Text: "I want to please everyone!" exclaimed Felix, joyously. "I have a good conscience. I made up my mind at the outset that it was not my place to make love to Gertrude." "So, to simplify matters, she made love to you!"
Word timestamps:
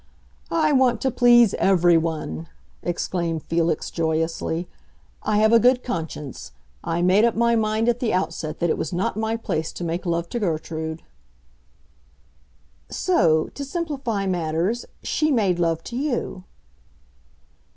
"I 0.49 0.71
want 0.71 0.99
to 1.01 1.11
please 1.11 1.53
everyone!" 1.59 2.49
exclaimed 2.81 3.43
Felix, 3.43 3.91
joyously. 3.91 4.67
"I 5.21 5.37
have 5.37 5.53
a 5.53 5.59
good 5.59 5.83
conscience. 5.83 6.53
I 6.83 7.03
made 7.03 7.23
up 7.23 7.35
my 7.35 7.55
mind 7.55 7.87
at 7.87 7.99
the 7.99 8.11
outset 8.11 8.57
that 8.57 8.69
it 8.71 8.79
was 8.79 8.91
not 8.91 9.15
my 9.15 9.37
place 9.37 9.71
to 9.73 9.83
make 9.83 10.07
love 10.07 10.27
to 10.29 10.39
Gertrude." 10.39 11.03
"So, 12.89 13.49
to 13.49 13.63
simplify 13.63 14.25
matters, 14.25 14.87
she 15.03 15.29
made 15.31 15.59
love 15.59 15.83
to 15.83 15.95
you!" 15.95 16.45